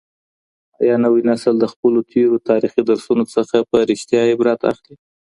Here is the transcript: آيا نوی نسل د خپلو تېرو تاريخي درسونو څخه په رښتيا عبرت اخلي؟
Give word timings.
آيا 0.81 0.95
نوی 1.03 1.21
نسل 1.29 1.55
د 1.59 1.65
خپلو 1.73 1.99
تېرو 2.11 2.37
تاريخي 2.49 2.81
درسونو 2.89 3.23
څخه 3.35 3.57
په 3.69 3.77
رښتيا 3.89 4.21
عبرت 4.31 4.59
اخلي؟ 4.71 4.95